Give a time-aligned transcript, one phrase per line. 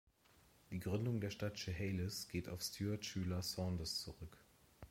[0.71, 4.35] Die Gründung der Stadt Chehalis geht auf Stuart Schuyler Saunders zurück.